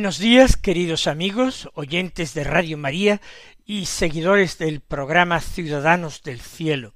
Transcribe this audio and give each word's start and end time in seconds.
Buenos 0.00 0.18
días, 0.18 0.56
queridos 0.56 1.06
amigos, 1.06 1.68
oyentes 1.74 2.32
de 2.32 2.42
Radio 2.42 2.78
María 2.78 3.20
y 3.66 3.84
seguidores 3.84 4.56
del 4.56 4.80
programa 4.80 5.40
Ciudadanos 5.40 6.22
del 6.22 6.40
Cielo. 6.40 6.94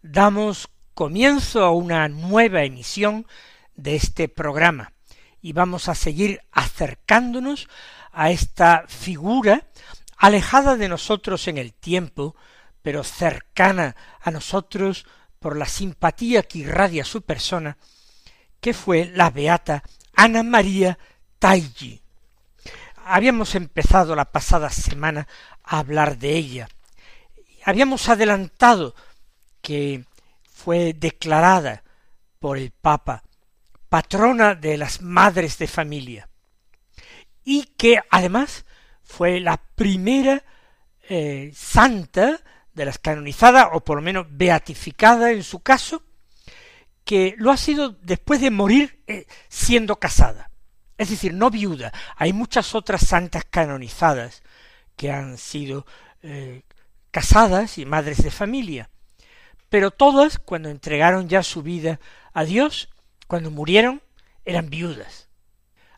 Damos 0.00 0.68
comienzo 0.94 1.64
a 1.64 1.72
una 1.72 2.08
nueva 2.08 2.62
emisión 2.62 3.26
de 3.74 3.96
este 3.96 4.28
programa 4.28 4.92
y 5.42 5.54
vamos 5.54 5.88
a 5.88 5.96
seguir 5.96 6.40
acercándonos 6.52 7.68
a 8.12 8.30
esta 8.30 8.84
figura 8.86 9.66
alejada 10.16 10.76
de 10.76 10.88
nosotros 10.88 11.48
en 11.48 11.58
el 11.58 11.74
tiempo, 11.74 12.36
pero 12.80 13.02
cercana 13.02 13.96
a 14.20 14.30
nosotros 14.30 15.04
por 15.40 15.56
la 15.56 15.66
simpatía 15.66 16.44
que 16.44 16.60
irradia 16.60 17.04
su 17.04 17.22
persona, 17.22 17.76
que 18.60 18.72
fue 18.72 19.10
la 19.12 19.30
beata 19.30 19.82
Ana 20.14 20.44
María 20.44 20.96
Taigi 21.40 22.04
habíamos 23.04 23.54
empezado 23.54 24.14
la 24.14 24.32
pasada 24.32 24.70
semana 24.70 25.26
a 25.62 25.78
hablar 25.78 26.18
de 26.18 26.36
ella. 26.36 26.68
Habíamos 27.64 28.08
adelantado 28.08 28.94
que 29.60 30.04
fue 30.52 30.94
declarada 30.94 31.82
por 32.38 32.56
el 32.56 32.70
Papa 32.70 33.22
patrona 33.88 34.54
de 34.54 34.78
las 34.78 35.02
madres 35.02 35.58
de 35.58 35.66
familia 35.66 36.28
y 37.44 37.64
que 37.76 38.00
además 38.10 38.64
fue 39.02 39.40
la 39.40 39.60
primera 39.74 40.44
eh, 41.08 41.50
santa 41.54 42.40
de 42.72 42.84
las 42.84 42.98
canonizadas 42.98 43.68
o 43.72 43.80
por 43.80 43.96
lo 43.96 44.02
menos 44.02 44.26
beatificada 44.30 45.32
en 45.32 45.42
su 45.42 45.60
caso 45.60 46.04
que 47.04 47.34
lo 47.36 47.50
ha 47.50 47.56
sido 47.56 47.90
después 47.90 48.40
de 48.40 48.52
morir 48.52 49.02
eh, 49.08 49.26
siendo 49.48 49.96
casada 49.96 50.49
es 51.00 51.08
decir, 51.08 51.32
no 51.32 51.48
viuda. 51.48 51.94
Hay 52.16 52.34
muchas 52.34 52.74
otras 52.74 53.06
santas 53.06 53.46
canonizadas 53.48 54.42
que 54.96 55.10
han 55.10 55.38
sido 55.38 55.86
eh, 56.22 56.60
casadas 57.10 57.78
y 57.78 57.86
madres 57.86 58.22
de 58.22 58.30
familia. 58.30 58.90
Pero 59.70 59.92
todas, 59.92 60.38
cuando 60.38 60.68
entregaron 60.68 61.26
ya 61.26 61.42
su 61.42 61.62
vida 61.62 62.00
a 62.34 62.44
Dios, 62.44 62.90
cuando 63.26 63.50
murieron, 63.50 64.02
eran 64.44 64.68
viudas. 64.68 65.30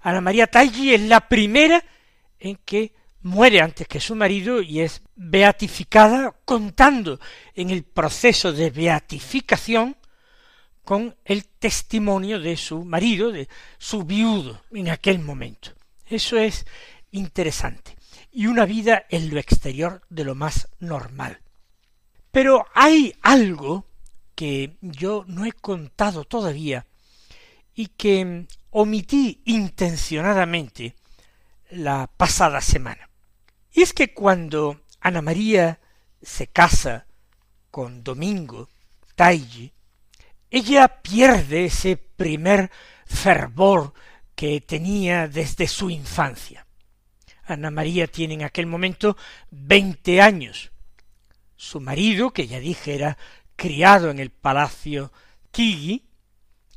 Ana 0.03 0.21
María 0.21 0.47
Taggi 0.47 0.95
es 0.95 1.01
la 1.01 1.29
primera 1.29 1.83
en 2.39 2.55
que 2.65 2.95
muere 3.23 3.61
antes 3.61 3.89
que 3.89 3.99
su 3.99 4.15
marido 4.15 4.63
y 4.63 4.83
es 4.83 5.03
beatificada 5.17 6.33
contando 6.45 7.19
en 7.57 7.71
el 7.71 7.83
proceso 7.83 8.53
de 8.53 8.71
beatificación 8.71 9.97
con 10.85 11.17
el 11.25 11.45
testimonio 11.47 12.41
de 12.41 12.57
su 12.57 12.85
marido, 12.85 13.31
de 13.31 13.49
su 13.79 14.05
viudo 14.05 14.63
en 14.73 14.89
aquel 14.89 15.19
momento. 15.21 15.73
Eso 16.07 16.37
es 16.39 16.67
interesante. 17.11 17.97
Y 18.33 18.47
una 18.47 18.65
vida 18.65 19.05
en 19.11 19.33
lo 19.33 19.39
exterior 19.39 20.03
de 20.09 20.25
lo 20.25 20.35
más 20.35 20.69
normal. 20.81 21.41
Pero 22.31 22.67
hay 22.75 23.15
algo 23.23 23.87
que 24.35 24.77
yo 24.81 25.25
no 25.29 25.45
he 25.45 25.53
contado 25.53 26.25
todavía 26.25 26.87
y 27.75 27.89
que 27.89 28.47
omití 28.71 29.43
intencionadamente 29.45 30.97
la 31.71 32.11
pasada 32.17 32.61
semana. 32.61 33.09
Y 33.73 33.83
es 33.83 33.93
que 33.93 34.13
cuando 34.13 34.83
Ana 35.01 35.23
María 35.23 35.81
se 36.21 36.47
casa 36.47 37.07
con 37.71 38.03
Domingo 38.03 38.69
Taigi, 39.15 39.73
ella 40.53 40.87
pierde 41.01 41.65
ese 41.65 41.97
primer 41.97 42.71
fervor 43.07 43.95
que 44.35 44.61
tenía 44.61 45.27
desde 45.27 45.67
su 45.67 45.89
infancia. 45.89 46.67
Ana 47.45 47.71
María 47.71 48.07
tiene 48.07 48.35
en 48.35 48.45
aquel 48.45 48.67
momento 48.67 49.17
veinte 49.51 50.21
años. 50.21 50.71
Su 51.57 51.81
marido, 51.81 52.33
que 52.33 52.47
ya 52.47 52.61
dije 52.61 52.95
era 52.95 53.17
criado 53.57 54.11
en 54.11 54.19
el 54.19 54.31
palacio 54.31 55.11
Tigi, 55.51 56.05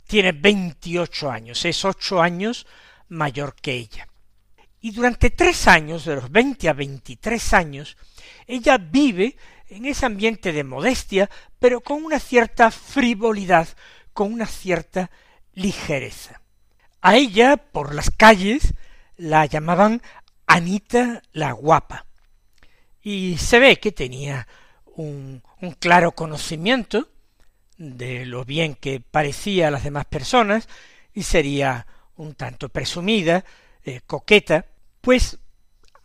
tiene 0.08 0.32
veintiocho 0.32 1.30
años, 1.30 1.66
es 1.66 1.84
ocho 1.84 2.22
años 2.22 2.66
mayor 3.10 3.56
que 3.56 3.74
ella. 3.74 4.08
Y 4.80 4.92
durante 4.92 5.32
tres 5.32 5.68
años, 5.68 6.06
de 6.06 6.16
los 6.16 6.32
veinte 6.32 6.70
a 6.70 6.74
veintitrés 6.74 7.54
años, 7.54 7.98
ella 8.48 8.78
vive 8.78 9.36
en 9.76 9.86
ese 9.86 10.06
ambiente 10.06 10.54
de 10.54 10.64
modestia, 10.64 11.30
pero 11.60 11.82
con 11.82 12.04
una 12.04 12.20
cierta 12.20 12.72
frivolidad, 12.72 13.68
con 14.14 14.32
una 14.32 14.46
cierta 14.46 15.12
ligereza. 15.54 16.42
A 17.02 17.18
ella, 17.18 17.58
por 17.58 17.94
las 17.94 18.10
calles, 18.10 18.74
la 19.18 19.46
llamaban 19.46 20.02
Anita 20.48 21.22
la 21.34 21.52
guapa. 21.52 22.06
Y 23.02 23.38
se 23.38 23.60
ve 23.60 23.78
que 23.78 23.92
tenía 23.92 24.48
un, 24.96 25.42
claro 25.80 26.14
conocimiento 26.14 27.10
de 27.78 28.26
lo 28.26 28.46
bien 28.46 28.76
que 28.76 29.02
parecía 29.02 29.68
a 29.68 29.72
las 29.72 29.84
demás 29.84 30.06
personas 30.06 30.70
y 31.14 31.24
sería 31.24 31.86
un 32.16 32.34
tanto 32.36 32.70
presumida, 32.70 33.44
eh, 33.84 34.02
coqueta, 34.08 34.66
pues 35.02 35.40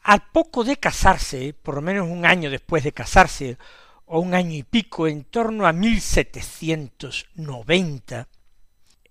al 0.03 0.23
poco 0.33 0.65
de 0.65 0.79
casarse, 0.79 1.55
por 1.55 1.77
lo 1.77 1.83
menos 1.83 2.09
un 2.09 2.25
año 2.25 2.51
después 2.51 2.83
de 2.85 2.93
casarse, 2.93 3.59
o 4.07 4.21
un 4.21 4.35
año 4.35 4.57
y 4.57 4.63
pico, 4.65 5.07
en 5.07 5.25
torno 5.25 5.67
a 5.67 5.73
1790, 5.73 8.29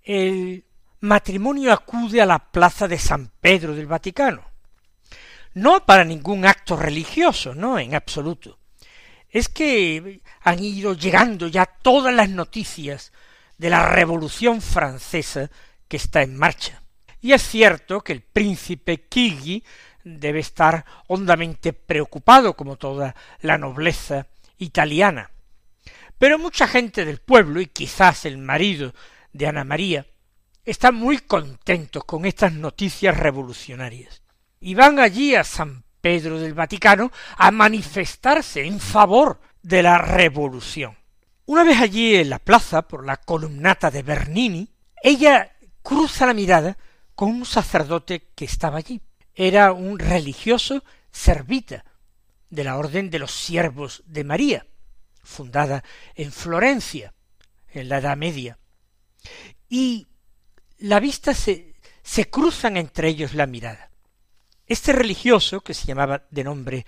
el 0.03 0.65
matrimonio 1.01 1.71
acude 1.71 2.21
a 2.21 2.25
la 2.25 2.39
plaza 2.39 2.87
de 2.87 2.97
San 2.97 3.31
Pedro 3.39 3.75
del 3.75 3.85
Vaticano. 3.85 4.43
No 5.53 5.85
para 5.85 6.03
ningún 6.03 6.45
acto 6.45 6.75
religioso, 6.75 7.55
no, 7.55 7.79
en 7.79 7.95
absoluto. 7.95 8.59
Es 9.29 9.47
que 9.47 10.21
han 10.41 10.63
ido 10.63 10.93
llegando 10.93 11.47
ya 11.47 11.65
todas 11.65 12.13
las 12.13 12.29
noticias 12.29 13.13
de 13.57 13.69
la 13.69 13.87
Revolución 13.89 14.61
francesa 14.61 15.49
que 15.87 15.97
está 15.97 16.23
en 16.23 16.35
marcha. 16.35 16.81
Y 17.21 17.33
es 17.33 17.41
cierto 17.41 18.01
que 18.01 18.13
el 18.13 18.21
príncipe 18.21 19.07
Kigi 19.07 19.63
debe 20.03 20.39
estar 20.39 20.85
hondamente 21.07 21.73
preocupado 21.73 22.55
como 22.55 22.77
toda 22.77 23.15
la 23.41 23.57
nobleza 23.57 24.27
italiana. 24.57 25.31
Pero 26.17 26.37
mucha 26.37 26.67
gente 26.67 27.05
del 27.05 27.19
pueblo, 27.19 27.61
y 27.61 27.67
quizás 27.67 28.25
el 28.25 28.37
marido 28.37 28.93
de 29.31 29.47
Ana 29.47 29.63
María, 29.63 30.05
están 30.65 30.95
muy 30.95 31.19
contentos 31.19 32.03
con 32.03 32.25
estas 32.25 32.53
noticias 32.53 33.17
revolucionarias. 33.17 34.21
Y 34.59 34.75
van 34.75 34.99
allí 34.99 35.35
a 35.35 35.43
San 35.43 35.83
Pedro 36.01 36.39
del 36.39 36.53
Vaticano 36.53 37.11
a 37.37 37.51
manifestarse 37.51 38.65
en 38.65 38.79
favor 38.79 39.39
de 39.61 39.83
la 39.83 39.97
revolución. 39.97 40.97
Una 41.45 41.63
vez 41.63 41.79
allí 41.79 42.15
en 42.15 42.29
la 42.29 42.39
plaza, 42.39 42.83
por 42.83 43.05
la 43.05 43.17
columnata 43.17 43.89
de 43.89 44.03
Bernini, 44.03 44.69
ella 45.01 45.53
cruza 45.81 46.25
la 46.25 46.33
mirada 46.33 46.77
con 47.15 47.29
un 47.29 47.45
sacerdote 47.45 48.27
que 48.35 48.45
estaba 48.45 48.77
allí 48.77 49.01
era 49.39 49.71
un 49.71 49.97
religioso 49.99 50.83
servita 51.13 51.85
de 52.49 52.65
la 52.65 52.75
Orden 52.75 53.09
de 53.09 53.19
los 53.19 53.31
Siervos 53.31 54.03
de 54.05 54.25
María, 54.25 54.67
fundada 55.23 55.81
en 56.15 56.33
Florencia, 56.33 57.13
en 57.69 57.87
la 57.87 57.99
Edad 57.99 58.17
Media. 58.17 58.59
Y 59.69 60.07
la 60.79 60.99
vista 60.99 61.33
se, 61.33 61.73
se 62.03 62.29
cruzan 62.29 62.75
entre 62.75 63.07
ellos 63.07 63.33
la 63.33 63.47
mirada. 63.47 63.91
Este 64.67 64.91
religioso, 64.91 65.61
que 65.61 65.73
se 65.73 65.85
llamaba 65.85 66.27
de 66.29 66.43
nombre 66.43 66.85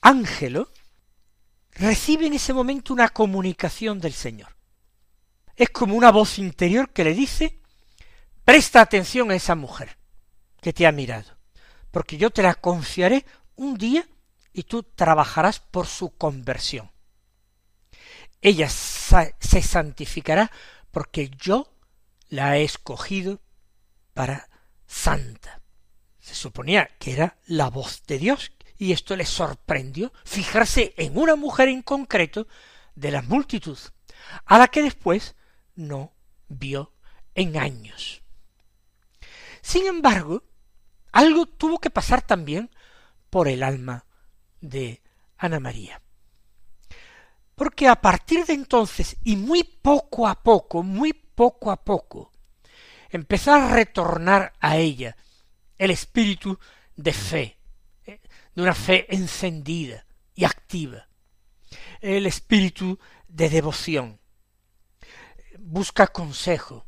Ángelo, 0.00 0.72
recibe 1.70 2.26
en 2.26 2.32
ese 2.32 2.52
momento 2.52 2.92
una 2.92 3.10
comunicación 3.10 4.00
del 4.00 4.12
Señor. 4.12 4.56
es 5.54 5.70
como 5.70 5.94
una 5.94 6.10
voz 6.10 6.40
interior 6.40 6.90
que 6.92 7.04
le 7.04 7.14
dice 7.14 7.60
presta 8.44 8.80
atención 8.80 9.30
a 9.30 9.36
esa 9.36 9.54
mujer 9.54 9.98
que 10.60 10.72
te 10.72 10.84
ha 10.84 10.92
mirado, 10.92 11.36
porque 11.92 12.16
yo 12.16 12.30
te 12.30 12.42
la 12.42 12.54
confiaré 12.54 13.24
un 13.54 13.78
día 13.78 14.08
y 14.52 14.64
tú 14.64 14.82
trabajarás 14.82 15.60
por 15.60 15.86
su 15.86 16.16
conversión. 16.16 16.90
Ella 18.40 18.68
se 18.68 19.62
santificará 19.62 20.50
porque 20.90 21.30
yo 21.38 21.72
la 22.28 22.58
he 22.58 22.64
escogido 22.64 23.40
para 24.14 24.48
santa. 24.86 25.60
Se 26.18 26.34
suponía 26.34 26.88
que 26.98 27.12
era 27.12 27.38
la 27.46 27.70
voz 27.70 28.02
de 28.06 28.18
Dios, 28.18 28.52
y 28.78 28.92
esto 28.92 29.14
le 29.14 29.26
sorprendió 29.26 30.12
fijarse 30.24 30.94
en 30.96 31.16
una 31.16 31.36
mujer 31.36 31.68
en 31.68 31.82
concreto 31.82 32.48
de 32.94 33.10
la 33.10 33.22
multitud, 33.22 33.78
a 34.44 34.58
la 34.58 34.68
que 34.68 34.82
después 34.82 35.36
no 35.76 36.12
vio 36.48 36.92
en 37.34 37.56
años. 37.56 38.22
Sin 39.60 39.86
embargo, 39.86 40.42
algo 41.12 41.46
tuvo 41.46 41.78
que 41.78 41.90
pasar 41.90 42.22
también 42.22 42.70
por 43.30 43.48
el 43.48 43.62
alma 43.62 44.06
de 44.60 45.02
Ana 45.36 45.60
María. 45.60 46.02
Porque 47.54 47.86
a 47.86 47.96
partir 47.96 48.46
de 48.46 48.54
entonces, 48.54 49.16
y 49.22 49.36
muy 49.36 49.62
poco 49.62 50.26
a 50.26 50.42
poco, 50.42 50.82
muy 50.82 51.12
poco 51.12 51.70
a 51.70 51.84
poco, 51.84 52.32
empezó 53.10 53.52
a 53.52 53.68
retornar 53.70 54.54
a 54.58 54.78
ella 54.78 55.16
el 55.78 55.90
espíritu 55.90 56.58
de 56.96 57.12
fe, 57.12 57.58
eh, 58.04 58.20
de 58.54 58.62
una 58.62 58.74
fe 58.74 59.14
encendida 59.14 60.06
y 60.34 60.44
activa, 60.44 61.08
el 62.00 62.26
espíritu 62.26 62.98
de 63.28 63.50
devoción. 63.50 64.20
Busca 65.58 66.06
consejo, 66.06 66.86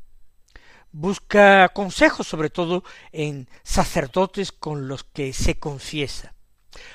busca 0.95 1.69
consejo 1.71 2.23
sobre 2.23 2.51
todo 2.51 2.85
en 3.11 3.49
sacerdotes 3.65 4.53
con 4.53 4.87
los 4.87 5.03
que 5.03 5.33
se 5.33 5.59
confiesa. 5.59 6.35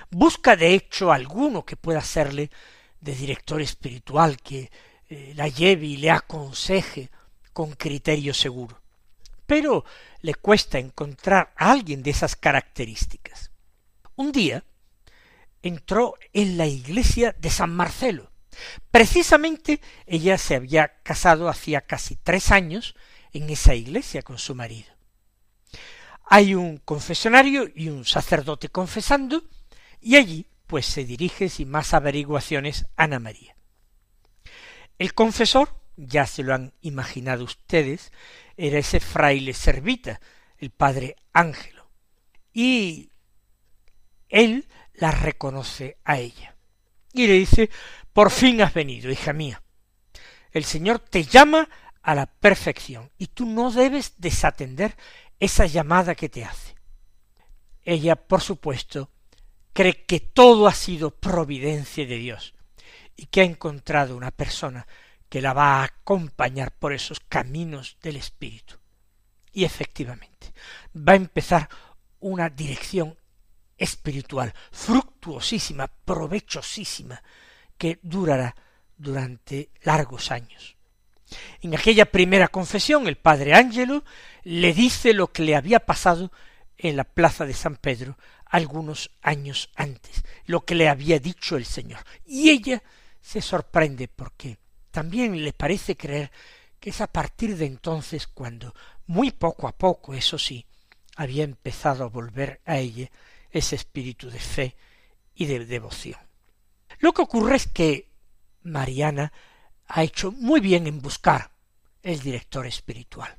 Busca 0.09 0.55
de 0.55 0.73
hecho 0.73 1.11
alguno 1.11 1.65
que 1.65 1.75
pueda 1.75 2.01
serle 2.01 2.49
de 3.01 3.13
director 3.13 3.61
espiritual, 3.61 4.37
que 4.37 4.71
eh, 5.09 5.33
la 5.35 5.49
lleve 5.49 5.85
y 5.85 5.97
le 5.97 6.11
aconseje 6.11 7.09
con 7.51 7.73
criterio 7.73 8.33
seguro. 8.33 8.81
Pero 9.45 9.83
le 10.21 10.33
cuesta 10.35 10.79
encontrar 10.79 11.53
a 11.57 11.71
alguien 11.71 12.01
de 12.01 12.11
esas 12.11 12.37
características. 12.37 13.51
Un 14.15 14.31
día 14.31 14.63
entró 15.61 16.15
en 16.31 16.57
la 16.57 16.67
iglesia 16.67 17.35
de 17.37 17.49
San 17.49 17.75
Marcelo. 17.75 18.31
Precisamente 18.91 19.81
ella 20.05 20.37
se 20.37 20.55
había 20.55 21.01
casado 21.03 21.49
hacía 21.49 21.81
casi 21.81 22.15
tres 22.15 22.51
años 22.51 22.95
en 23.33 23.49
esa 23.49 23.75
iglesia 23.75 24.21
con 24.21 24.37
su 24.37 24.55
marido. 24.55 24.91
Hay 26.25 26.53
un 26.53 26.77
confesionario 26.77 27.69
y 27.73 27.89
un 27.89 28.05
sacerdote 28.05 28.69
confesando, 28.69 29.43
y 29.99 30.15
allí 30.15 30.47
pues 30.67 30.85
se 30.85 31.03
dirige 31.03 31.49
sin 31.49 31.69
más 31.69 31.93
averiguaciones 31.95 32.85
Ana 32.95 33.19
María. 33.19 33.55
El 34.99 35.13
confesor, 35.13 35.75
ya 35.95 36.27
se 36.27 36.43
lo 36.43 36.53
han 36.53 36.73
imaginado 36.81 37.43
ustedes, 37.43 38.11
era 38.55 38.77
ese 38.77 38.99
fraile 38.99 39.53
servita, 39.53 40.21
el 40.57 40.69
padre 40.69 41.15
Ángelo, 41.33 41.89
y 42.53 43.11
él 44.27 44.67
la 44.93 45.11
reconoce 45.11 45.97
a 46.03 46.19
ella. 46.19 46.55
Y 47.13 47.25
le 47.25 47.33
dice, 47.33 47.69
por 48.13 48.29
fin 48.29 48.61
has 48.61 48.73
venido, 48.73 49.09
hija 49.09 49.33
mía. 49.33 49.63
El 50.51 50.65
Señor 50.65 50.99
te 50.99 51.23
llama 51.23 51.69
a 52.09 52.15
la 52.15 52.25
perfección 52.25 53.11
y 53.19 53.27
tú 53.27 53.45
no 53.45 53.69
debes 53.69 54.13
desatender 54.17 54.97
esa 55.39 55.67
llamada 55.67 56.15
que 56.15 56.27
te 56.27 56.43
hace. 56.43 56.73
Ella, 57.83 58.15
por 58.15 58.41
supuesto, 58.41 59.11
cree 59.73 60.05
que 60.07 60.19
todo 60.19 60.65
ha 60.65 60.73
sido 60.73 61.11
providencia 61.11 62.07
de 62.07 62.15
Dios 62.15 62.55
y 63.15 63.27
que 63.27 63.41
ha 63.41 63.43
encontrado 63.43 64.17
una 64.17 64.31
persona 64.31 64.87
que 65.29 65.39
la 65.39 65.53
va 65.53 65.81
a 65.81 65.83
acompañar 65.83 66.71
por 66.71 66.93
esos 66.93 67.19
caminos 67.19 67.97
del 68.01 68.15
Espíritu. 68.15 68.79
Y 69.53 69.63
efectivamente, 69.63 70.51
va 70.95 71.13
a 71.13 71.17
empezar 71.17 71.69
una 72.21 72.49
dirección 72.49 73.19
espiritual 73.77 74.51
fructuosísima, 74.71 75.85
provechosísima, 75.85 77.21
que 77.77 77.99
durará 78.01 78.55
durante 78.97 79.69
largos 79.83 80.31
años. 80.31 80.78
En 81.61 81.75
aquella 81.75 82.05
primera 82.05 82.47
confesión 82.47 83.07
el 83.07 83.17
padre 83.17 83.53
Ángelo 83.53 84.03
le 84.43 84.73
dice 84.73 85.13
lo 85.13 85.31
que 85.31 85.43
le 85.43 85.55
había 85.55 85.79
pasado 85.79 86.31
en 86.77 86.95
la 86.95 87.03
plaza 87.03 87.45
de 87.45 87.53
San 87.53 87.75
Pedro 87.75 88.17
algunos 88.45 89.11
años 89.21 89.69
antes, 89.75 90.23
lo 90.45 90.65
que 90.65 90.75
le 90.75 90.89
había 90.89 91.19
dicho 91.19 91.55
el 91.55 91.65
Señor. 91.65 91.99
Y 92.25 92.49
ella 92.49 92.81
se 93.21 93.41
sorprende 93.41 94.07
porque 94.07 94.57
también 94.91 95.43
le 95.43 95.53
parece 95.53 95.95
creer 95.95 96.31
que 96.79 96.89
es 96.89 97.01
a 97.01 97.07
partir 97.07 97.57
de 97.57 97.65
entonces 97.65 98.25
cuando, 98.27 98.73
muy 99.05 99.31
poco 99.31 99.67
a 99.67 99.77
poco, 99.77 100.13
eso 100.13 100.37
sí, 100.37 100.65
había 101.15 101.43
empezado 101.43 102.05
a 102.05 102.09
volver 102.09 102.61
a 102.65 102.77
ella 102.77 103.11
ese 103.51 103.75
espíritu 103.75 104.29
de 104.29 104.39
fe 104.39 104.75
y 105.35 105.45
de 105.45 105.65
devoción. 105.65 106.19
Lo 106.99 107.13
que 107.13 107.21
ocurre 107.21 107.57
es 107.57 107.67
que 107.67 108.09
Mariana 108.63 109.31
ha 109.89 110.03
hecho 110.03 110.31
muy 110.31 110.61
bien 110.61 110.87
en 110.87 111.01
buscar 111.01 111.51
el 112.01 112.19
director 112.21 112.65
espiritual, 112.65 113.37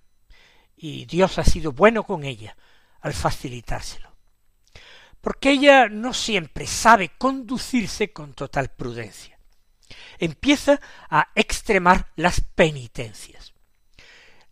y 0.77 1.07
Dios 1.07 1.39
ha 1.39 1.45
sido 1.45 1.73
bueno 1.73 2.05
con 2.05 2.25
ella 2.25 2.57
al 3.01 3.15
facilitárselo. 3.15 4.15
Porque 5.21 5.51
ella 5.51 5.89
no 5.89 6.13
siempre 6.13 6.67
sabe 6.67 7.13
conducirse 7.17 8.13
con 8.13 8.35
total 8.35 8.71
prudencia 8.71 9.41
empieza 10.19 10.81
a 11.09 11.29
extremar 11.35 12.11
las 12.17 12.41
penitencias. 12.41 13.55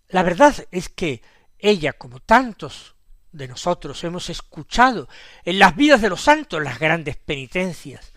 La 0.08 0.22
verdad 0.22 0.54
es 0.70 0.88
que 0.88 1.22
ella, 1.58 1.92
como 1.92 2.20
tantos 2.20 2.96
de 3.32 3.48
nosotros, 3.48 4.02
hemos 4.04 4.30
escuchado 4.30 5.08
en 5.44 5.58
las 5.58 5.76
vidas 5.76 6.00
de 6.00 6.08
los 6.08 6.22
santos 6.22 6.62
las 6.62 6.78
grandes 6.78 7.16
penitencias 7.16 8.12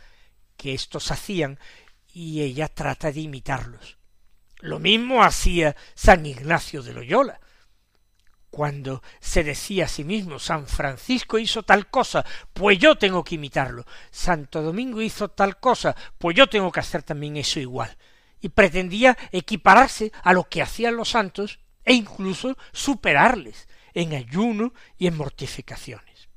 que 0.56 0.74
éstos 0.74 1.12
hacían, 1.12 1.60
y 2.14 2.42
ella 2.42 2.68
trata 2.68 3.12
de 3.12 3.22
imitarlos. 3.22 3.98
Lo 4.60 4.80
mismo 4.80 5.24
hacía 5.24 5.76
San 5.96 6.26
Ignacio 6.26 6.84
de 6.84 6.94
Loyola, 6.94 7.40
cuando 8.52 9.02
se 9.22 9.46
decía 9.46 9.86
a 9.86 9.88
sí 9.88 10.04
mismo 10.04 10.38
San 10.38 10.68
Francisco 10.68 11.40
hizo 11.40 11.64
tal 11.64 11.88
cosa, 11.88 12.26
pues 12.54 12.78
yo 12.78 12.98
tengo 12.98 13.24
que 13.24 13.36
imitarlo. 13.36 13.86
Santo 14.12 14.62
Domingo 14.62 15.02
hizo 15.02 15.30
tal 15.30 15.58
cosa, 15.58 15.96
pues 16.18 16.36
yo 16.36 16.48
tengo 16.48 16.72
que 16.72 16.82
hacer 16.82 17.02
también 17.02 17.38
eso 17.38 17.60
igual. 17.60 17.98
Y 18.42 18.50
pretendía 18.50 19.18
equipararse 19.32 20.12
a 20.22 20.34
lo 20.34 20.50
que 20.50 20.62
hacían 20.62 20.98
los 20.98 21.10
santos 21.12 21.60
e 21.86 21.94
incluso 21.94 22.58
superarles 22.74 23.70
en 23.94 24.14
ayuno 24.14 24.74
y 24.98 25.08
en 25.08 25.16
mortificaciones. 25.16 26.30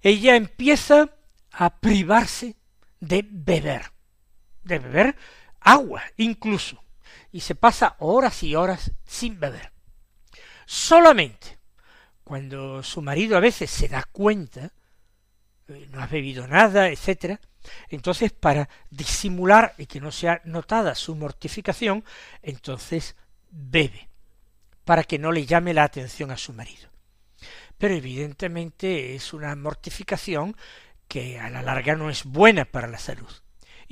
Ella 0.00 0.34
empieza 0.34 1.10
a 1.52 1.78
privarse 1.78 2.56
de 2.98 3.24
beber, 3.30 3.92
de 4.64 4.78
beber 4.78 5.16
agua 5.60 6.02
incluso, 6.16 6.82
y 7.30 7.40
se 7.40 7.54
pasa 7.54 7.96
horas 7.98 8.42
y 8.42 8.54
horas 8.54 8.92
sin 9.04 9.38
beber 9.38 9.72
solamente 10.72 11.58
cuando 12.24 12.82
su 12.82 13.02
marido 13.02 13.36
a 13.36 13.40
veces 13.40 13.70
se 13.70 13.88
da 13.88 14.04
cuenta, 14.10 14.72
eh, 15.68 15.86
no 15.90 16.02
ha 16.02 16.06
bebido 16.06 16.46
nada, 16.46 16.88
etcétera, 16.88 17.40
entonces 17.88 18.32
para 18.32 18.68
disimular 18.90 19.74
y 19.76 19.86
que 19.86 20.00
no 20.00 20.10
sea 20.10 20.40
notada 20.44 20.94
su 20.94 21.14
mortificación, 21.14 22.04
entonces 22.40 23.16
bebe, 23.50 24.08
para 24.84 25.04
que 25.04 25.18
no 25.18 25.30
le 25.30 25.44
llame 25.44 25.74
la 25.74 25.84
atención 25.84 26.30
a 26.30 26.38
su 26.38 26.52
marido. 26.52 26.88
Pero 27.76 27.94
evidentemente 27.94 29.14
es 29.14 29.34
una 29.34 29.54
mortificación 29.56 30.56
que 31.06 31.38
a 31.38 31.50
la 31.50 31.62
larga 31.62 31.96
no 31.96 32.08
es 32.08 32.24
buena 32.24 32.64
para 32.64 32.86
la 32.86 32.98
salud. 32.98 33.30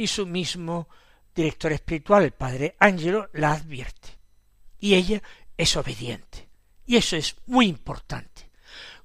Y 0.01 0.07
su 0.07 0.25
mismo 0.27 0.89
director 1.35 1.73
espiritual, 1.73 2.23
el 2.23 2.33
padre 2.33 2.75
Ángelo, 2.79 3.29
la 3.35 3.53
advierte. 3.53 4.17
Y 4.79 4.95
ella 4.95 5.23
es 5.59 5.77
obediente. 5.77 6.49
Y 6.87 6.97
eso 6.97 7.17
es 7.17 7.37
muy 7.45 7.67
importante. 7.67 8.51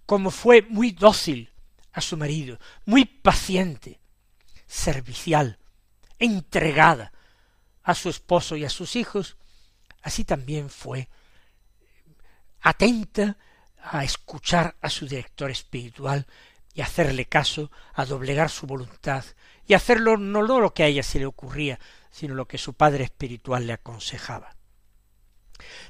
Como 0.06 0.32
fue 0.32 0.62
muy 0.62 0.92
dócil 0.92 1.52
a 1.92 2.00
su 2.00 2.16
marido, 2.16 2.60
muy 2.86 3.04
paciente, 3.04 4.00
servicial, 4.68 5.60
entregada 6.18 7.12
a 7.84 7.94
su 7.94 8.08
esposo 8.08 8.56
y 8.56 8.64
a 8.64 8.70
sus 8.70 8.96
hijos, 8.96 9.36
así 10.02 10.24
también 10.24 10.70
fue 10.70 11.10
atenta 12.62 13.36
a 13.84 14.06
escuchar 14.06 14.78
a 14.80 14.90
su 14.90 15.06
director 15.06 15.52
espiritual 15.52 16.26
y 16.76 16.82
hacerle 16.82 17.26
caso, 17.26 17.72
a 17.94 18.06
doblegar 18.06 18.50
su 18.50 18.68
voluntad 18.68 19.24
y 19.66 19.74
hacerlo 19.74 20.18
no 20.18 20.42
lo 20.42 20.74
que 20.74 20.84
a 20.84 20.88
ella 20.88 21.04
se 21.04 21.20
le 21.20 21.26
ocurría, 21.26 21.80
sino 22.12 22.36
lo 22.36 22.48
que 22.48 22.58
su 22.58 22.74
padre 22.74 23.06
espiritual 23.06 23.66
le 23.66 23.74
aconsejaba. 23.74 24.56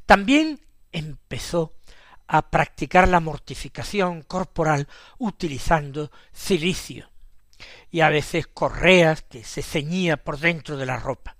También 0.05 0.61
empezó 0.91 1.73
a 2.27 2.51
practicar 2.51 3.07
la 3.07 3.19
mortificación 3.19 4.21
corporal 4.21 4.87
utilizando 5.17 6.11
cilicio 6.31 7.09
y 7.89 8.01
a 8.01 8.09
veces 8.09 8.45
correas 8.45 9.23
que 9.23 9.43
se 9.43 9.63
ceñía 9.63 10.17
por 10.17 10.37
dentro 10.37 10.77
de 10.77 10.85
la 10.85 10.97
ropa. 10.97 11.35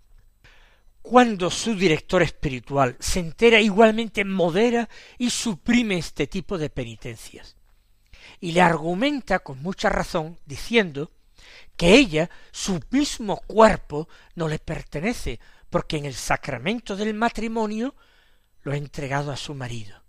Cuando 1.03 1.51
su 1.51 1.75
director 1.75 2.23
espiritual 2.23 2.97
se 2.99 3.19
entera 3.19 3.61
igualmente 3.61 4.25
modera 4.25 4.89
y 5.19 5.29
suprime 5.29 5.99
este 5.99 6.25
tipo 6.25 6.57
de 6.57 6.71
penitencias 6.71 7.55
y 8.45 8.51
le 8.51 8.61
argumenta 8.61 9.39
con 9.39 9.59
mucha 9.63 9.89
razón 9.89 10.37
diciendo 10.45 11.09
que 11.75 11.95
ella, 11.95 12.29
su 12.51 12.79
mismo 12.91 13.37
cuerpo, 13.37 14.07
no 14.35 14.47
le 14.47 14.59
pertenece, 14.59 15.39
porque 15.71 15.97
en 15.97 16.05
el 16.05 16.13
sacramento 16.13 16.95
del 16.95 17.15
matrimonio 17.15 17.95
lo 18.61 18.73
ha 18.73 18.77
entregado 18.77 19.31
a 19.31 19.35
su 19.35 19.55
marido. 19.55 19.99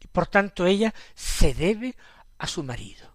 Y 0.00 0.08
por 0.08 0.26
tanto 0.26 0.66
ella 0.66 0.92
se 1.14 1.54
debe 1.54 1.94
a 2.36 2.48
su 2.48 2.64
marido. 2.64 3.14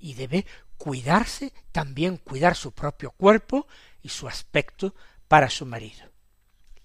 Y 0.00 0.14
debe 0.14 0.46
cuidarse, 0.76 1.52
también 1.70 2.16
cuidar 2.16 2.56
su 2.56 2.72
propio 2.72 3.12
cuerpo 3.12 3.68
y 4.02 4.08
su 4.08 4.26
aspecto 4.26 4.96
para 5.28 5.48
su 5.48 5.64
marido. 5.64 6.10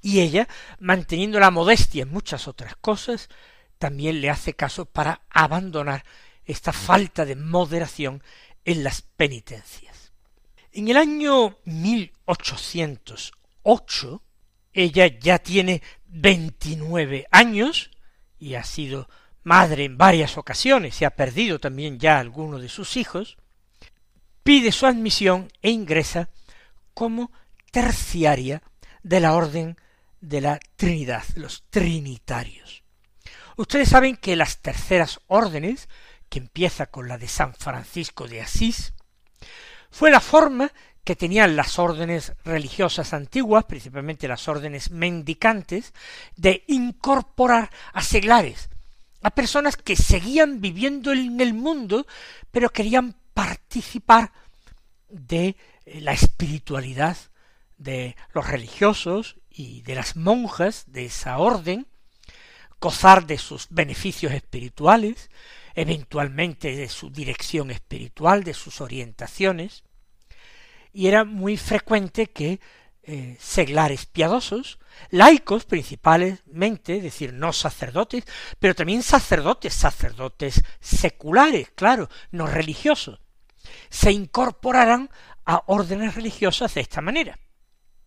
Y 0.04 0.20
ella, 0.20 0.48
manteniendo 0.78 1.40
la 1.40 1.50
modestia 1.50 2.04
en 2.04 2.12
muchas 2.12 2.48
otras 2.48 2.76
cosas, 2.76 3.28
también 3.80 4.22
le 4.22 4.30
hace 4.30 4.54
caso 4.54 4.86
para 4.86 5.22
abandonar 5.32 6.06
esta 6.48 6.74
falta 6.74 7.25
de 7.25 7.36
moderación 7.36 8.24
en 8.66 8.84
las 8.84 9.04
penitencias. 9.04 10.12
En 10.72 10.88
el 10.88 10.98
año 10.98 11.60
1808, 11.66 14.24
ella 14.74 15.20
ya 15.20 15.38
tiene 15.39 15.82
veintinueve 16.06 17.27
años 17.32 17.89
y 18.39 18.54
ha 18.56 18.63
sido 18.63 19.10
madre 19.44 19.84
en 19.86 19.98
varias 19.98 20.38
ocasiones 20.38 21.01
y 21.01 21.06
ha 21.06 21.12
perdido 21.12 21.60
también 21.60 22.00
ya 22.00 22.20
alguno 22.20 22.60
de 22.60 22.70
sus 22.70 22.98
hijos, 22.98 23.38
pide 24.44 24.72
su 24.72 24.86
admisión 24.86 25.50
e 25.62 25.72
ingresa 25.72 26.30
como 26.94 27.32
terciaria 27.72 28.62
de 29.04 29.20
la 29.20 29.34
orden 29.34 29.77
de 30.22 30.42
la 30.42 30.60
Trinidad, 30.75 31.24
los 31.36 31.63
trinitarios. 31.70 32.84
Ustedes 33.56 33.89
saben 33.89 34.18
que 34.18 34.36
las 34.36 34.62
terceras 34.62 35.20
órdenes, 35.27 35.89
que 36.30 36.40
empieza 36.40 36.88
con 36.88 37.08
la 37.08 37.18
de 37.18 37.28
San 37.28 37.54
Francisco 37.54 38.28
de 38.28 38.42
Asís, 38.42 38.94
fue 39.90 40.12
la 40.12 40.20
forma 40.20 40.72
que 41.04 41.16
tenían 41.16 41.56
las 41.56 41.80
órdenes 41.80 42.34
religiosas 42.44 43.14
antiguas, 43.14 43.64
principalmente 43.64 44.28
las 44.28 44.48
órdenes 44.50 44.92
mendicantes, 44.92 45.94
de 46.36 46.66
incorporar 46.68 47.72
a 47.94 48.02
seglares, 48.02 48.70
a 49.22 49.32
personas 49.32 49.78
que 49.78 49.96
seguían 49.96 50.60
viviendo 50.60 51.14
en 51.14 51.40
el 51.40 51.54
mundo, 51.54 52.06
pero 52.52 52.70
querían 52.70 53.16
participar 53.34 54.34
de 55.10 55.56
eh, 55.86 56.02
la 56.02 56.12
espiritualidad 56.12 57.18
de 57.78 58.16
los 58.34 58.46
religiosos 58.46 59.38
y 59.50 59.82
de 59.84 59.96
las 59.96 60.16
monjas 60.16 60.84
de 60.88 61.06
esa 61.06 61.38
orden, 61.38 61.88
gozar 62.82 63.26
de 63.26 63.38
sus 63.38 63.68
beneficios 63.70 64.34
espirituales, 64.34 65.30
eventualmente 65.78 66.76
de 66.76 66.90
su 66.90 67.12
dirección 67.12 67.70
espiritual, 67.70 68.44
de 68.44 68.56
sus 68.56 68.82
orientaciones, 68.82 69.84
y 70.92 71.06
era 71.06 71.24
muy 71.24 71.56
frecuente 71.56 72.26
que 72.32 72.60
eh, 73.04 73.38
seglares 73.40 74.08
piadosos, 74.08 74.80
laicos 75.12 75.66
principalmente, 75.66 76.98
es 76.98 77.04
decir, 77.04 77.32
no 77.32 77.54
sacerdotes, 77.54 78.24
pero 78.58 78.74
también 78.74 79.04
sacerdotes, 79.04 79.76
sacerdotes 79.76 80.64
seculares, 80.80 81.70
claro, 81.76 82.10
no 82.32 82.48
religiosos, 82.48 83.20
se 83.92 84.12
incorporaran 84.12 85.12
a 85.46 85.62
órdenes 85.68 86.16
religiosas 86.16 86.74
de 86.74 86.82
esta 86.82 87.02
manera. 87.02 87.38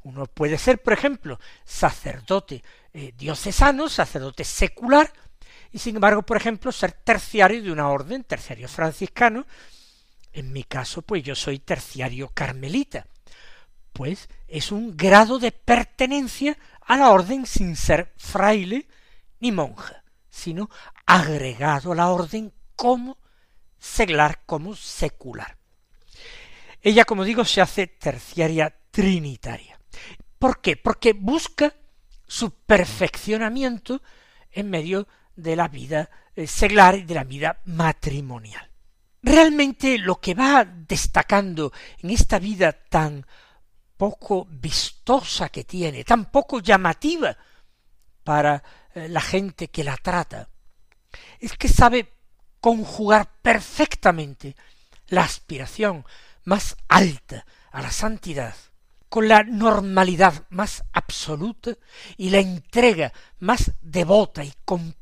Uno 0.02 0.26
puede 0.26 0.58
ser, 0.58 0.82
por 0.82 0.92
ejemplo, 0.92 1.38
sacerdote 1.64 2.64
eh, 2.92 3.12
diocesano, 3.16 3.88
sacerdote 3.88 4.42
secular, 4.42 5.12
y 5.72 5.78
sin 5.78 5.96
embargo, 5.96 6.22
por 6.22 6.36
ejemplo, 6.36 6.72
ser 6.72 6.92
terciario 6.92 7.62
de 7.62 7.70
una 7.70 7.88
orden, 7.88 8.24
terciario 8.24 8.68
franciscano, 8.68 9.46
en 10.32 10.52
mi 10.52 10.64
caso, 10.64 11.02
pues 11.02 11.22
yo 11.22 11.34
soy 11.34 11.58
terciario 11.58 12.30
carmelita. 12.32 13.06
Pues 13.92 14.28
es 14.48 14.72
un 14.72 14.96
grado 14.96 15.38
de 15.38 15.52
pertenencia 15.52 16.56
a 16.80 16.96
la 16.96 17.10
orden 17.10 17.46
sin 17.46 17.76
ser 17.76 18.12
fraile 18.16 18.88
ni 19.40 19.52
monja, 19.52 20.04
sino 20.28 20.70
agregado 21.06 21.92
a 21.92 21.96
la 21.96 22.08
orden 22.10 22.52
como 22.76 23.18
seglar, 23.78 24.42
como 24.46 24.76
secular. 24.76 25.56
Ella, 26.82 27.04
como 27.04 27.24
digo, 27.24 27.44
se 27.44 27.60
hace 27.60 27.86
terciaria 27.86 28.74
trinitaria. 28.90 29.78
¿Por 30.38 30.60
qué? 30.60 30.76
Porque 30.76 31.12
busca 31.12 31.74
su 32.26 32.52
perfeccionamiento 32.52 34.02
en 34.52 34.70
medio 34.70 35.06
de 35.42 35.56
la 35.56 35.68
vida 35.68 36.10
eh, 36.34 36.46
seglar 36.46 36.96
y 36.96 37.02
de 37.02 37.14
la 37.14 37.24
vida 37.24 37.60
matrimonial. 37.64 38.70
Realmente 39.22 39.98
lo 39.98 40.20
que 40.20 40.34
va 40.34 40.64
destacando 40.64 41.72
en 41.98 42.10
esta 42.10 42.38
vida 42.38 42.72
tan 42.72 43.26
poco 43.96 44.46
vistosa 44.48 45.50
que 45.50 45.64
tiene, 45.64 46.04
tan 46.04 46.30
poco 46.30 46.60
llamativa 46.60 47.36
para 48.24 48.62
eh, 48.94 49.08
la 49.08 49.20
gente 49.20 49.68
que 49.68 49.84
la 49.84 49.96
trata, 49.96 50.48
es 51.38 51.56
que 51.56 51.68
sabe 51.68 52.14
conjugar 52.60 53.30
perfectamente 53.42 54.56
la 55.08 55.22
aspiración 55.22 56.04
más 56.44 56.76
alta 56.88 57.44
a 57.72 57.82
la 57.82 57.90
santidad 57.90 58.54
con 59.10 59.26
la 59.26 59.42
normalidad 59.42 60.46
más 60.50 60.84
absoluta 60.92 61.72
y 62.16 62.30
la 62.30 62.38
entrega 62.38 63.12
más 63.40 63.72
devota 63.82 64.44
y 64.44 64.52
completa 64.64 64.99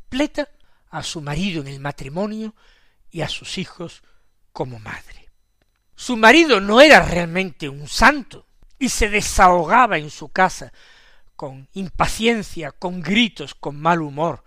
a 0.90 1.02
su 1.02 1.20
marido 1.20 1.60
en 1.60 1.68
el 1.68 1.80
matrimonio 1.80 2.54
y 3.10 3.20
a 3.22 3.28
sus 3.28 3.58
hijos 3.58 4.02
como 4.52 4.78
madre. 4.78 5.30
Su 5.94 6.16
marido 6.16 6.60
no 6.60 6.80
era 6.80 7.00
realmente 7.00 7.68
un 7.68 7.88
santo 7.88 8.46
y 8.78 8.88
se 8.88 9.08
desahogaba 9.08 9.98
en 9.98 10.10
su 10.10 10.28
casa 10.28 10.72
con 11.36 11.68
impaciencia, 11.72 12.72
con 12.72 13.00
gritos, 13.00 13.54
con 13.54 13.80
mal 13.80 14.02
humor. 14.02 14.44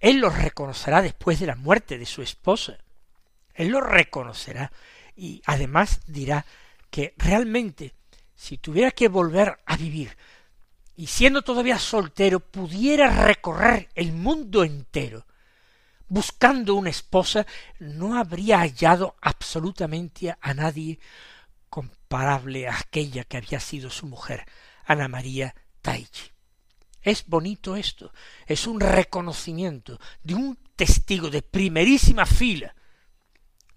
Él 0.00 0.18
lo 0.18 0.30
reconocerá 0.30 1.02
después 1.02 1.40
de 1.40 1.46
la 1.46 1.56
muerte 1.56 1.98
de 1.98 2.06
su 2.06 2.22
esposa. 2.22 2.78
Él 3.54 3.68
lo 3.68 3.80
reconocerá 3.80 4.72
y 5.14 5.42
además 5.46 6.00
dirá 6.06 6.46
que 6.90 7.14
realmente 7.16 7.94
si 8.34 8.58
tuviera 8.58 8.90
que 8.90 9.08
volver 9.08 9.58
a 9.66 9.76
vivir 9.76 10.16
y 10.96 11.06
siendo 11.06 11.42
todavía 11.42 11.78
soltero 11.78 12.40
pudiera 12.40 13.24
recorrer 13.24 13.90
el 13.94 14.12
mundo 14.12 14.64
entero 14.64 15.26
buscando 16.08 16.74
una 16.74 16.90
esposa, 16.90 17.46
no 17.78 18.16
habría 18.18 18.58
hallado 18.60 19.16
absolutamente 19.20 20.34
a 20.40 20.54
nadie 20.54 20.98
comparable 21.68 22.68
a 22.68 22.78
aquella 22.78 23.24
que 23.24 23.36
había 23.36 23.60
sido 23.60 23.90
su 23.90 24.06
mujer, 24.06 24.46
Ana 24.84 25.08
María 25.08 25.54
Taichi. 25.82 26.30
Es 27.02 27.26
bonito 27.26 27.76
esto, 27.76 28.12
es 28.46 28.66
un 28.66 28.80
reconocimiento 28.80 29.98
de 30.22 30.34
un 30.34 30.58
testigo 30.76 31.30
de 31.30 31.42
primerísima 31.42 32.26
fila 32.26 32.74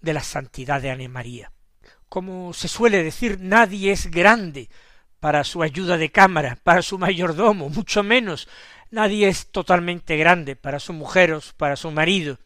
de 0.00 0.14
la 0.14 0.22
santidad 0.22 0.80
de 0.80 0.90
Ana 0.90 1.08
María. 1.08 1.52
Como 2.08 2.52
se 2.52 2.68
suele 2.68 3.04
decir, 3.04 3.38
nadie 3.40 3.92
es 3.92 4.10
grande 4.10 4.68
para 5.20 5.44
su 5.44 5.62
ayuda 5.62 5.96
de 5.96 6.10
cámara, 6.10 6.58
para 6.62 6.82
su 6.82 6.98
mayordomo, 6.98 7.68
mucho 7.68 8.02
menos 8.02 8.48
Nadie 8.90 9.28
es 9.28 9.52
totalmente 9.52 10.16
grande 10.16 10.56
para 10.56 10.80
su 10.80 10.92
mujer 10.92 11.32
o 11.32 11.40
para 11.56 11.76
su 11.76 11.90
marido. 11.92 12.38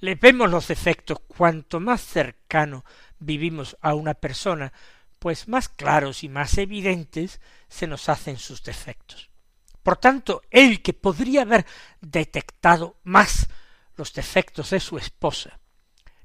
Le 0.00 0.16
vemos 0.16 0.50
los 0.50 0.68
defectos 0.68 1.20
cuanto 1.20 1.80
más 1.80 2.02
cercano 2.02 2.84
vivimos 3.18 3.78
a 3.80 3.94
una 3.94 4.12
persona, 4.12 4.72
pues 5.18 5.48
más 5.48 5.70
claros 5.70 6.24
y 6.24 6.28
más 6.28 6.58
evidentes 6.58 7.40
se 7.68 7.86
nos 7.86 8.10
hacen 8.10 8.36
sus 8.36 8.62
defectos. 8.62 9.30
Por 9.82 9.96
tanto, 9.96 10.42
él 10.50 10.82
que 10.82 10.92
podría 10.92 11.42
haber 11.42 11.64
detectado 12.02 12.98
más 13.02 13.48
los 13.96 14.12
defectos 14.12 14.70
de 14.70 14.80
su 14.80 14.98
esposa, 14.98 15.58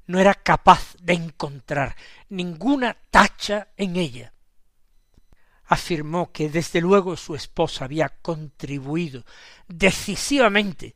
no 0.06 0.18
era 0.18 0.34
capaz 0.34 0.94
de 1.00 1.14
encontrar 1.14 1.96
ninguna 2.28 2.96
tacha 3.10 3.68
en 3.76 3.96
ella, 3.96 4.32
afirmó 5.68 6.32
que 6.32 6.48
desde 6.48 6.80
luego 6.80 7.16
su 7.16 7.34
esposa 7.34 7.84
había 7.84 8.08
contribuido 8.08 9.24
decisivamente 9.68 10.94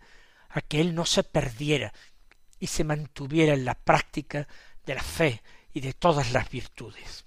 a 0.49 0.63
que 0.63 0.81
él 0.81 0.95
no 0.95 1.05
se 1.05 1.23
perdiera 1.23 1.93
y 2.59 2.67
se 2.69 2.83
mantuviera 2.83 3.53
en 3.53 3.67
la 3.67 3.75
práctica 3.75 4.49
de 4.87 4.95
la 4.95 5.03
fe 5.03 5.43
y 5.75 5.81
de 5.81 5.93
todas 5.93 6.33
las 6.33 6.51
virtudes. 6.51 7.27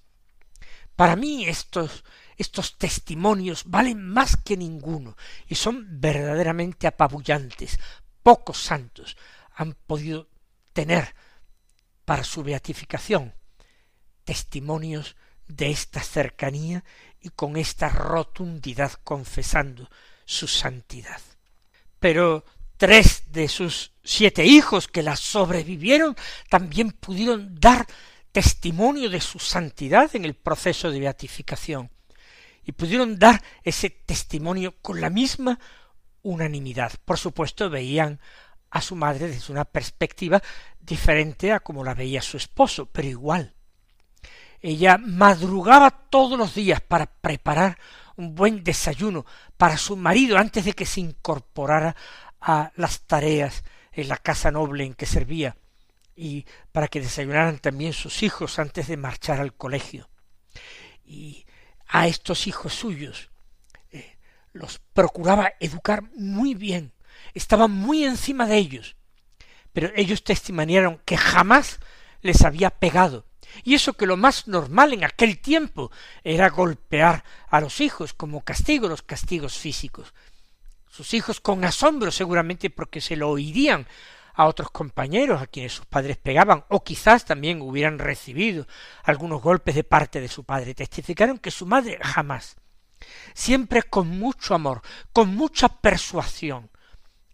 Para 0.95 1.15
mí 1.15 1.45
estos, 1.45 2.03
estos 2.35 2.77
testimonios 2.77 3.63
valen 3.65 4.03
más 4.07 4.37
que 4.37 4.57
ninguno 4.57 5.15
y 5.47 5.55
son 5.55 5.85
verdaderamente 6.01 6.87
apabullantes. 6.87 7.79
Pocos 8.23 8.57
santos 8.57 9.17
han 9.53 9.73
podido 9.73 10.29
tener 10.73 11.15
para 12.05 12.23
su 12.23 12.43
beatificación 12.43 13.33
testimonios 14.23 15.15
de 15.47 15.69
esta 15.69 16.01
cercanía 16.01 16.83
y 17.25 17.29
con 17.29 17.57
esta 17.57 17.89
rotundidad 17.89 18.91
confesando 19.03 19.89
su 20.25 20.47
santidad. 20.47 21.19
Pero 21.99 22.45
tres 22.77 23.23
de 23.31 23.47
sus 23.47 23.93
siete 24.03 24.45
hijos 24.45 24.87
que 24.87 25.01
la 25.01 25.15
sobrevivieron 25.15 26.15
también 26.51 26.91
pudieron 26.91 27.59
dar 27.59 27.87
testimonio 28.31 29.09
de 29.09 29.21
su 29.21 29.39
santidad 29.39 30.15
en 30.15 30.23
el 30.23 30.35
proceso 30.35 30.91
de 30.91 30.99
beatificación 30.99 31.89
y 32.63 32.73
pudieron 32.73 33.17
dar 33.17 33.41
ese 33.63 33.89
testimonio 33.89 34.75
con 34.83 35.01
la 35.01 35.09
misma 35.09 35.59
unanimidad. 36.21 36.91
Por 37.05 37.17
supuesto, 37.17 37.71
veían 37.71 38.19
a 38.69 38.81
su 38.81 38.95
madre 38.95 39.29
desde 39.29 39.51
una 39.51 39.65
perspectiva 39.65 40.43
diferente 40.79 41.51
a 41.51 41.59
como 41.59 41.83
la 41.83 41.95
veía 41.95 42.21
su 42.21 42.37
esposo, 42.37 42.85
pero 42.85 43.07
igual. 43.07 43.54
Ella 44.61 44.97
madrugaba 44.97 45.91
todos 45.91 46.37
los 46.37 46.55
días 46.55 46.81
para 46.81 47.05
preparar 47.05 47.77
un 48.17 48.35
buen 48.35 48.63
desayuno 48.63 49.25
para 49.57 49.77
su 49.77 49.95
marido 49.97 50.37
antes 50.37 50.65
de 50.65 50.73
que 50.73 50.85
se 50.85 51.01
incorporara 51.01 51.95
a 52.39 52.71
las 52.75 53.01
tareas 53.01 53.63
en 53.91 54.07
la 54.09 54.17
casa 54.17 54.51
noble 54.51 54.85
en 54.85 54.93
que 54.93 55.05
servía 55.05 55.55
y 56.15 56.45
para 56.71 56.87
que 56.87 57.01
desayunaran 57.01 57.59
también 57.59 57.93
sus 57.93 58.23
hijos 58.23 58.57
antes 58.59 58.87
de 58.87 58.97
marchar 58.97 59.39
al 59.39 59.53
colegio. 59.53 60.09
Y 61.03 61.45
a 61.87 62.07
estos 62.07 62.47
hijos 62.47 62.73
suyos 62.73 63.29
eh, 63.91 64.17
los 64.53 64.79
procuraba 64.93 65.53
educar 65.59 66.03
muy 66.15 66.55
bien, 66.55 66.93
estaba 67.33 67.67
muy 67.67 68.05
encima 68.05 68.47
de 68.47 68.57
ellos, 68.57 68.95
pero 69.73 69.91
ellos 69.95 70.23
testimoniaron 70.23 71.01
que 71.05 71.17
jamás 71.17 71.79
les 72.21 72.43
había 72.43 72.69
pegado, 72.69 73.25
y 73.63 73.75
eso 73.75 73.93
que 73.93 74.05
lo 74.05 74.17
más 74.17 74.47
normal 74.47 74.93
en 74.93 75.03
aquel 75.03 75.39
tiempo 75.39 75.91
era 76.23 76.49
golpear 76.49 77.23
a 77.49 77.61
los 77.61 77.81
hijos 77.81 78.13
como 78.13 78.43
castigo, 78.43 78.87
los 78.87 79.01
castigos 79.01 79.57
físicos. 79.57 80.13
Sus 80.89 81.13
hijos 81.13 81.41
con 81.41 81.65
asombro 81.65 82.11
seguramente 82.11 82.69
porque 82.69 83.01
se 83.01 83.15
lo 83.15 83.29
oirían 83.29 83.87
a 84.35 84.45
otros 84.45 84.69
compañeros 84.69 85.41
a 85.41 85.47
quienes 85.47 85.73
sus 85.73 85.85
padres 85.85 86.17
pegaban, 86.17 86.65
o 86.69 86.83
quizás 86.83 87.25
también 87.25 87.61
hubieran 87.61 87.99
recibido 87.99 88.67
algunos 89.03 89.41
golpes 89.41 89.75
de 89.75 89.83
parte 89.83 90.19
de 90.19 90.27
su 90.27 90.43
padre. 90.43 90.75
Testificaron 90.75 91.37
que 91.37 91.51
su 91.51 91.65
madre 91.65 91.97
jamás, 92.01 92.57
siempre 93.33 93.83
con 93.83 94.07
mucho 94.07 94.53
amor, 94.53 94.81
con 95.13 95.33
mucha 95.35 95.69
persuasión, 95.69 96.69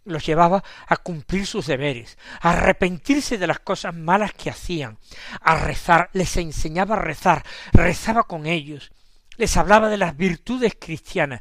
los 0.04 0.26
llevaba 0.26 0.62
a 0.86 0.96
cumplir 0.96 1.46
sus 1.46 1.66
deberes, 1.66 2.18
a 2.40 2.50
arrepentirse 2.50 3.38
de 3.38 3.46
las 3.46 3.60
cosas 3.60 3.94
malas 3.94 4.32
que 4.32 4.50
hacían, 4.50 4.98
a 5.40 5.56
rezar, 5.56 6.10
les 6.12 6.36
enseñaba 6.36 6.96
a 6.96 7.00
rezar, 7.00 7.44
rezaba 7.72 8.24
con 8.24 8.46
ellos, 8.46 8.92
les 9.36 9.56
hablaba 9.56 9.88
de 9.88 9.98
las 9.98 10.16
virtudes 10.16 10.76
cristianas, 10.78 11.40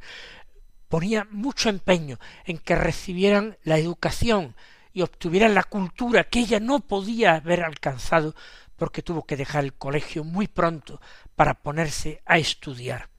ponía 0.87 1.27
mucho 1.31 1.69
empeño 1.69 2.19
en 2.45 2.57
que 2.57 2.75
recibieran 2.75 3.57
la 3.63 3.77
educación 3.77 4.55
y 4.93 5.01
obtuvieran 5.01 5.55
la 5.55 5.63
cultura 5.63 6.25
que 6.25 6.39
ella 6.39 6.59
no 6.59 6.81
podía 6.81 7.35
haber 7.35 7.63
alcanzado 7.63 8.35
porque 8.75 9.01
tuvo 9.01 9.25
que 9.25 9.37
dejar 9.37 9.63
el 9.63 9.73
colegio 9.73 10.23
muy 10.23 10.47
pronto 10.47 10.99
para 11.35 11.53
ponerse 11.53 12.21
a 12.25 12.37
estudiar 12.37 13.11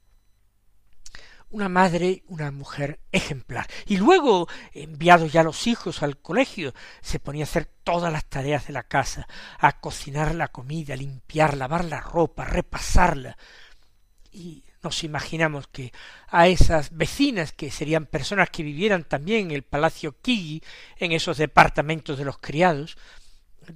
una 1.53 1.69
madre, 1.69 2.25
una 2.27 2.51
mujer 2.51 2.99
ejemplar. 3.13 3.67
Y 3.87 3.99
luego, 3.99 4.49
enviados 4.73 5.33
ya 5.33 5.43
los 5.43 5.67
hijos 5.67 6.03
al 6.03 6.19
colegio, 6.19 6.75
se 7.03 7.21
ponía 7.21 7.45
a 7.45 7.49
hacer 7.49 7.67
todas 7.85 8.13
las 8.13 8.25
tareas 8.25 8.67
de 8.67 8.73
la 8.73 8.83
casa, 8.83 9.29
a 9.59 9.79
cocinar 9.81 10.35
la 10.35 10.49
comida, 10.49 10.97
limpiar, 10.97 11.57
lavar 11.57 11.85
la 11.85 12.01
ropa, 12.01 12.45
repasarla. 12.45 13.37
Y 14.33 14.65
nos 14.83 15.05
imaginamos 15.05 15.69
que 15.69 15.93
a 16.29 16.49
esas 16.49 16.97
vecinas, 16.97 17.53
que 17.53 17.71
serían 17.71 18.07
personas 18.07 18.51
que 18.51 18.63
vivieran 18.63 19.05
también 19.05 19.47
en 19.47 19.51
el 19.53 19.63
Palacio 19.63 20.21
Kigi, 20.21 20.63
en 20.97 21.13
esos 21.13 21.37
departamentos 21.37 22.19
de 22.19 22.25
los 22.25 22.39
criados, 22.39 22.97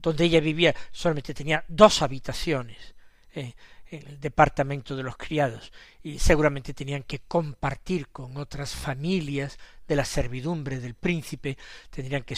donde 0.02 0.24
ella 0.24 0.40
vivía, 0.40 0.74
solamente 0.92 1.34
tenía 1.34 1.64
dos 1.68 2.02
habitaciones. 2.02 2.94
Eh, 3.34 3.54
el 3.90 4.20
departamento 4.20 4.96
de 4.96 5.02
los 5.02 5.16
criados 5.16 5.72
y 6.02 6.18
seguramente 6.18 6.74
tenían 6.74 7.02
que 7.02 7.20
compartir 7.20 8.08
con 8.08 8.36
otras 8.36 8.74
familias 8.74 9.58
de 9.86 9.96
la 9.96 10.04
servidumbre 10.04 10.80
del 10.80 10.94
príncipe, 10.94 11.56
tendrían 11.90 12.22
que 12.22 12.36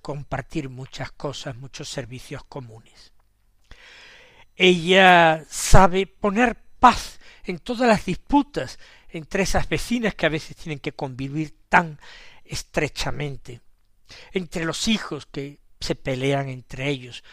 compartir 0.00 0.68
muchas 0.68 1.10
cosas, 1.12 1.56
muchos 1.56 1.88
servicios 1.88 2.44
comunes. 2.44 3.12
Ella 4.54 5.44
sabe 5.48 6.06
poner 6.06 6.56
paz 6.78 7.18
en 7.44 7.58
todas 7.58 7.88
las 7.88 8.04
disputas 8.04 8.78
entre 9.08 9.42
esas 9.42 9.68
vecinas 9.68 10.14
que 10.14 10.26
a 10.26 10.30
veces 10.30 10.56
tienen 10.56 10.78
que 10.78 10.92
convivir 10.92 11.54
tan 11.68 11.98
estrechamente, 12.44 13.60
entre 14.32 14.64
los 14.64 14.88
hijos 14.88 15.26
que 15.26 15.58
se 15.80 15.94
pelean 15.94 16.48
entre 16.48 16.88
ellos, 16.88 17.24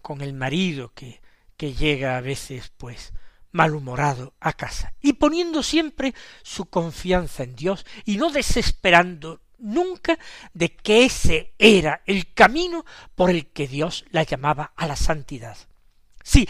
con 0.00 0.20
el 0.20 0.32
marido 0.32 0.92
que 0.94 1.21
que 1.62 1.74
llega 1.74 2.16
a 2.16 2.20
veces 2.20 2.72
pues 2.76 3.12
malhumorado 3.52 4.34
a 4.40 4.52
casa 4.52 4.94
y 5.00 5.12
poniendo 5.12 5.62
siempre 5.62 6.12
su 6.42 6.64
confianza 6.64 7.44
en 7.44 7.54
Dios 7.54 7.86
y 8.04 8.16
no 8.16 8.32
desesperando 8.32 9.42
nunca 9.58 10.18
de 10.54 10.74
que 10.74 11.04
ese 11.04 11.54
era 11.60 12.02
el 12.04 12.34
camino 12.34 12.84
por 13.14 13.30
el 13.30 13.46
que 13.52 13.68
Dios 13.68 14.04
la 14.10 14.24
llamaba 14.24 14.72
a 14.74 14.88
la 14.88 14.96
santidad. 14.96 15.56
Sí, 16.24 16.48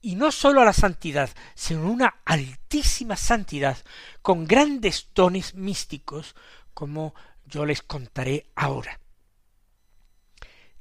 y 0.00 0.14
no 0.14 0.32
sólo 0.32 0.62
a 0.62 0.64
la 0.64 0.72
santidad, 0.72 1.28
sino 1.54 1.90
una 1.90 2.22
altísima 2.24 3.16
santidad 3.16 3.76
con 4.22 4.46
grandes 4.46 5.10
dones 5.14 5.54
místicos, 5.54 6.34
como 6.72 7.14
yo 7.44 7.66
les 7.66 7.82
contaré 7.82 8.46
ahora. 8.54 9.00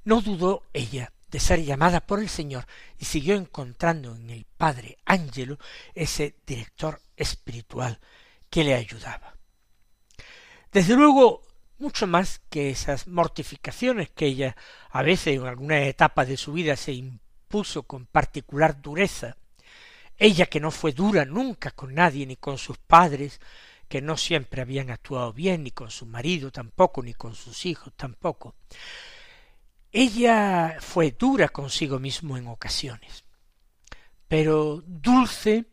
No 0.05 0.21
dudó 0.21 0.63
ella 0.71 1.11
de 1.35 1.41
ser 1.41 1.61
llamada 1.61 1.99
por 1.99 2.21
el 2.21 2.29
Señor 2.29 2.65
y 2.97 3.03
siguió 3.03 3.35
encontrando 3.35 4.15
en 4.15 4.29
el 4.29 4.45
Padre 4.45 4.99
Ángelo 5.03 5.59
ese 5.93 6.37
director 6.47 7.01
espiritual 7.17 7.99
que 8.49 8.63
le 8.63 8.73
ayudaba. 8.73 9.35
Desde 10.71 10.95
luego, 10.95 11.43
mucho 11.77 12.07
más 12.07 12.39
que 12.49 12.69
esas 12.69 13.07
mortificaciones 13.07 14.09
que 14.11 14.27
ella 14.27 14.55
a 14.89 15.03
veces 15.03 15.35
en 15.35 15.45
alguna 15.45 15.79
etapa 15.79 16.23
de 16.23 16.37
su 16.37 16.53
vida 16.53 16.77
se 16.77 16.93
impuso 16.93 17.83
con 17.83 18.05
particular 18.05 18.81
dureza, 18.81 19.35
ella 20.17 20.45
que 20.45 20.61
no 20.61 20.71
fue 20.71 20.93
dura 20.93 21.25
nunca 21.25 21.71
con 21.71 21.93
nadie 21.95 22.25
ni 22.25 22.37
con 22.37 22.57
sus 22.57 22.77
padres, 22.77 23.41
que 23.89 24.01
no 24.01 24.15
siempre 24.15 24.61
habían 24.61 24.89
actuado 24.89 25.33
bien, 25.33 25.63
ni 25.63 25.71
con 25.71 25.91
su 25.91 26.05
marido 26.05 26.49
tampoco, 26.49 27.03
ni 27.03 27.13
con 27.13 27.35
sus 27.35 27.65
hijos 27.65 27.91
tampoco, 27.97 28.55
ella 29.97 30.75
fue 30.81 31.11
dura 31.11 31.47
consigo 31.47 31.99
mismo 31.99 32.35
en 32.35 32.47
ocasiones, 32.47 33.23
pero 34.27 34.83
dulce, 34.85 35.67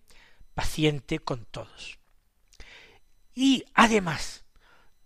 paciente 0.55 1.19
con 1.19 1.45
todos. 1.47 1.99
Y 3.35 3.65
además 3.75 4.45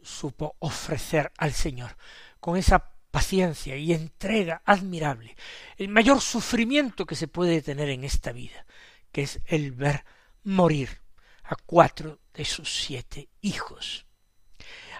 supo 0.02 0.57
ofrecer 0.59 1.33
al 1.38 1.55
Señor 1.55 1.96
con 2.40 2.59
esa 2.59 2.92
paciencia 3.11 3.74
y 3.76 3.94
entrega 3.94 4.61
admirable 4.66 5.35
el 5.79 5.88
mayor 5.88 6.20
sufrimiento 6.20 7.07
que 7.07 7.16
se 7.16 7.26
puede 7.26 7.62
tener 7.62 7.88
en 7.88 8.05
esta 8.05 8.33
vida, 8.33 8.66
que 9.12 9.22
es 9.22 9.40
el 9.46 9.72
ver 9.72 10.05
morir 10.42 11.00
a 11.44 11.57
cuatro 11.57 12.20
de 12.35 12.44
sus 12.44 12.70
siete 12.70 13.31
hijos. 13.40 14.05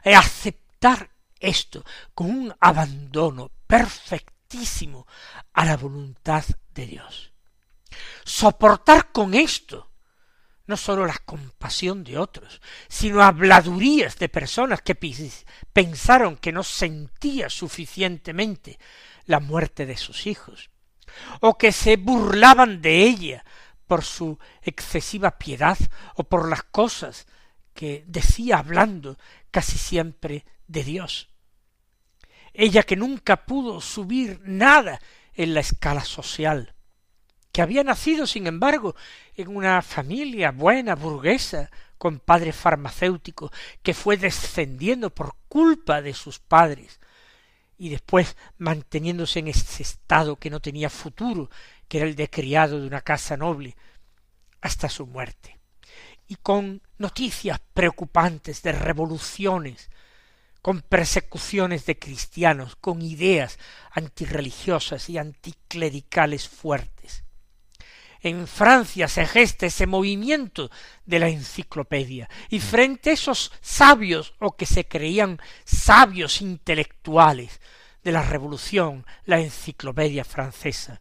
Aceptar 0.03 1.11
esto 1.39 1.85
con 2.15 2.31
un 2.31 2.55
abandono 2.59 3.51
perfectísimo 3.67 5.07
a 5.53 5.65
la 5.65 5.77
voluntad 5.77 6.45
de 6.75 6.87
Dios. 6.87 7.33
Soportar 8.25 9.13
con 9.13 9.35
esto 9.35 9.91
no 10.67 10.77
sólo 10.77 11.07
la 11.07 11.19
compasión 11.25 12.03
de 12.03 12.19
otros, 12.19 12.61
sino 12.89 13.23
habladurías 13.23 14.19
de 14.19 14.29
personas 14.29 14.83
que 14.83 14.99
pensaron 15.73 16.37
que 16.37 16.53
no 16.53 16.65
sentía 16.65 17.49
suficientemente 17.49 18.79
la 19.27 19.39
muerte 19.39 19.87
de 19.87 19.97
sus 19.97 20.27
hijos, 20.27 20.71
o 21.41 21.57
que 21.57 21.71
se 21.71 21.97
burlaban 21.97 22.83
de 22.83 23.05
ella 23.05 23.45
por 23.87 24.03
su 24.03 24.39
excesiva 24.63 25.39
piedad 25.39 25.79
o 26.17 26.25
por 26.25 26.49
las 26.49 26.65
cosas 26.65 27.27
que 27.73 28.05
decía 28.09 28.59
hablando 28.59 29.17
casi 29.53 29.79
siempre 29.79 30.45
de 30.67 30.83
Dios 30.83 31.29
ella 32.57 32.83
que 32.83 32.97
nunca 32.97 33.45
pudo 33.45 33.81
subir 33.81 34.41
nada 34.45 35.01
en 35.35 35.55
la 35.55 35.61
escala 35.61 36.05
social, 36.05 36.75
que 37.53 37.63
había 37.63 37.85
nacido, 37.85 38.27
sin 38.27 38.47
embargo, 38.47 38.97
en 39.35 39.49
una 39.49 39.83
familia 39.83 40.51
buena, 40.51 40.95
burguesa, 40.95 41.71
con 41.99 42.19
padre 42.19 42.53
farmacéutico, 42.53 43.53
que 43.83 43.95
fue 43.95 44.17
descendiendo 44.17 45.15
por 45.15 45.35
culpa 45.49 46.03
de 46.03 46.15
sus 46.15 46.39
padres, 46.39 47.01
y 47.79 47.91
después 47.91 48.37
manteniéndose 48.59 49.41
en 49.41 49.49
ese 49.49 49.83
estado 49.83 50.37
que 50.37 50.51
no 50.51 50.61
tenía 50.61 50.91
futuro, 50.91 51.51
que 51.89 51.99
era 51.99 52.07
el 52.07 52.17
de 52.17 52.31
criado 52.31 52.81
de 52.81 52.87
una 52.87 53.03
casa 53.03 53.37
noble, 53.37 53.77
hasta 54.61 54.89
su 54.89 55.07
muerte, 55.07 55.59
y 56.27 56.37
con 56.37 56.83
noticias 56.99 57.61
preocupantes 57.75 58.63
de 58.63 58.73
revoluciones, 58.73 59.91
con 60.67 60.81
persecuciones 60.81 61.87
de 61.87 61.97
cristianos, 61.97 62.75
con 62.75 63.01
ideas 63.01 63.57
antirreligiosas 63.93 65.09
y 65.09 65.17
anticlericales 65.17 66.49
fuertes. 66.49 67.23
En 68.21 68.49
Francia 68.49 69.07
se 69.07 69.27
gesta 69.27 69.67
ese 69.67 69.87
movimiento 69.87 70.69
de 71.05 71.21
la 71.21 71.29
enciclopedia, 71.29 72.29
y 72.51 72.59
frente 72.59 73.11
a 73.11 73.13
esos 73.13 73.53
sabios 73.61 74.35
o 74.41 74.57
que 74.57 74.67
se 74.67 74.89
creían 74.89 75.39
sabios 75.65 76.43
intelectuales 76.43 77.61
de 78.03 78.11
la 78.11 78.23
revolución, 78.23 79.07
la 79.25 79.39
enciclopedia 79.39 80.25
francesa, 80.25 81.01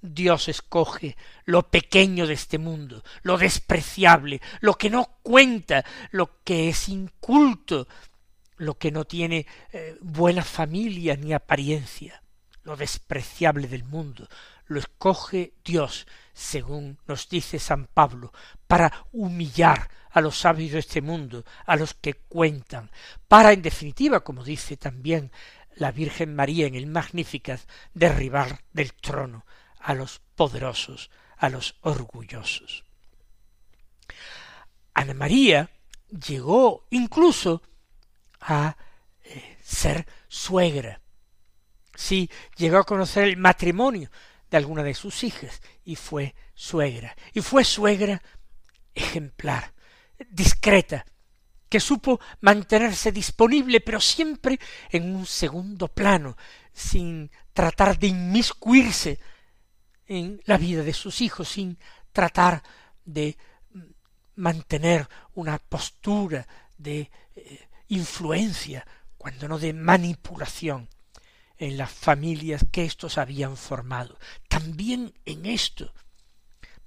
Dios 0.00 0.48
escoge 0.48 1.14
lo 1.44 1.68
pequeño 1.68 2.26
de 2.26 2.34
este 2.34 2.56
mundo, 2.56 3.02
lo 3.20 3.36
despreciable, 3.36 4.40
lo 4.60 4.74
que 4.74 4.88
no 4.88 5.18
cuenta, 5.22 5.84
lo 6.10 6.42
que 6.42 6.70
es 6.70 6.88
inculto, 6.88 7.86
lo 8.58 8.76
que 8.76 8.90
no 8.90 9.04
tiene 9.04 9.46
eh, 9.72 9.96
buena 10.00 10.42
familia 10.42 11.16
ni 11.16 11.32
apariencia, 11.32 12.22
lo 12.62 12.76
despreciable 12.76 13.68
del 13.68 13.84
mundo, 13.84 14.28
lo 14.66 14.78
escoge 14.78 15.54
Dios, 15.64 16.06
según 16.34 16.98
nos 17.06 17.28
dice 17.28 17.58
San 17.58 17.86
Pablo, 17.86 18.32
para 18.66 19.06
humillar 19.12 19.88
a 20.10 20.20
los 20.20 20.38
sabios 20.38 20.72
de 20.72 20.80
este 20.80 21.00
mundo, 21.00 21.44
a 21.64 21.76
los 21.76 21.94
que 21.94 22.14
cuentan, 22.14 22.90
para, 23.26 23.52
en 23.52 23.62
definitiva, 23.62 24.20
como 24.20 24.44
dice 24.44 24.76
también 24.76 25.32
la 25.76 25.92
Virgen 25.92 26.34
María 26.34 26.66
en 26.66 26.74
el 26.74 26.86
Magnificat, 26.86 27.60
derribar 27.94 28.62
del 28.72 28.92
trono 28.94 29.46
a 29.80 29.94
los 29.94 30.20
poderosos, 30.34 31.10
a 31.36 31.48
los 31.48 31.76
orgullosos. 31.82 32.84
Ana 34.92 35.14
María 35.14 35.70
llegó 36.08 36.86
incluso 36.90 37.62
a 38.40 38.76
eh, 39.24 39.58
ser 39.62 40.06
suegra. 40.28 41.00
Sí, 41.94 42.30
llegó 42.56 42.78
a 42.78 42.84
conocer 42.84 43.24
el 43.24 43.36
matrimonio 43.36 44.10
de 44.50 44.56
alguna 44.56 44.82
de 44.82 44.94
sus 44.94 45.24
hijas 45.24 45.60
y 45.84 45.96
fue 45.96 46.34
suegra. 46.54 47.16
Y 47.34 47.40
fue 47.40 47.64
suegra 47.64 48.22
ejemplar, 48.94 49.72
discreta, 50.30 51.04
que 51.68 51.80
supo 51.80 52.20
mantenerse 52.40 53.12
disponible, 53.12 53.80
pero 53.80 54.00
siempre 54.00 54.58
en 54.90 55.14
un 55.14 55.26
segundo 55.26 55.88
plano, 55.88 56.36
sin 56.72 57.30
tratar 57.52 57.98
de 57.98 58.06
inmiscuirse 58.08 59.18
en 60.06 60.40
la 60.46 60.56
vida 60.56 60.82
de 60.82 60.94
sus 60.94 61.20
hijos, 61.20 61.48
sin 61.48 61.78
tratar 62.12 62.62
de 63.04 63.36
mantener 64.36 65.08
una 65.34 65.58
postura 65.58 66.46
de 66.76 67.10
eh, 67.34 67.67
influencia, 67.88 68.86
cuando 69.16 69.48
no 69.48 69.58
de 69.58 69.72
manipulación 69.72 70.88
en 71.56 71.76
las 71.76 71.90
familias 71.90 72.64
que 72.70 72.84
éstos 72.84 73.18
habían 73.18 73.56
formado. 73.56 74.18
También 74.48 75.12
en 75.24 75.46
esto 75.46 75.92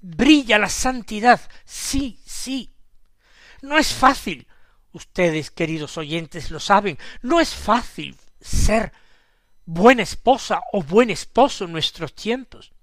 brilla 0.01 0.57
la 0.57 0.69
santidad. 0.69 1.39
Sí, 1.63 2.19
sí. 2.25 2.69
No 3.61 3.77
es 3.77 3.93
fácil. 3.93 4.47
Ustedes, 4.91 5.51
queridos 5.51 5.97
oyentes, 5.97 6.51
lo 6.51 6.59
saben. 6.59 6.97
No 7.21 7.39
es 7.39 7.53
fácil 7.53 8.17
ser 8.41 8.91
buena 9.65 10.03
esposa 10.03 10.61
o 10.73 10.83
buen 10.83 11.09
esposo 11.09 11.65
en 11.65 11.71
nuestros 11.71 12.13
tiempos. 12.13 12.73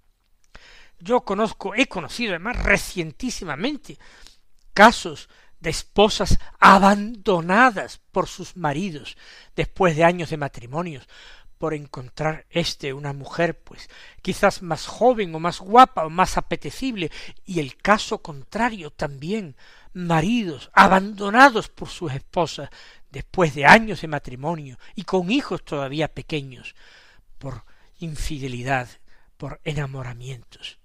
Yo 1.00 1.20
conozco, 1.20 1.74
he 1.74 1.86
conocido 1.86 2.30
además 2.30 2.56
recientísimamente 2.62 3.98
casos 4.72 5.28
de 5.60 5.70
esposas 5.70 6.38
abandonadas 6.58 8.00
por 8.12 8.28
sus 8.28 8.56
maridos 8.56 9.16
después 9.56 9.96
de 9.96 10.04
años 10.04 10.30
de 10.30 10.36
matrimonios, 10.36 11.08
por 11.58 11.74
encontrar 11.74 12.46
éste 12.50 12.92
una 12.92 13.12
mujer 13.12 13.58
pues 13.58 13.90
quizás 14.22 14.62
más 14.62 14.86
joven 14.86 15.34
o 15.34 15.40
más 15.40 15.58
guapa 15.60 16.06
o 16.06 16.10
más 16.10 16.38
apetecible, 16.38 17.10
y 17.44 17.60
el 17.60 17.76
caso 17.76 18.22
contrario 18.22 18.90
también, 18.90 19.56
maridos 19.92 20.70
abandonados 20.72 21.68
por 21.68 21.88
sus 21.88 22.12
esposas 22.12 22.70
después 23.10 23.54
de 23.54 23.66
años 23.66 24.00
de 24.00 24.08
matrimonio 24.08 24.78
y 24.94 25.02
con 25.02 25.30
hijos 25.30 25.64
todavía 25.64 26.08
pequeños, 26.08 26.74
por 27.38 27.64
infidelidad, 27.98 28.88
por 29.36 29.60
enamoramientos. 29.64 30.77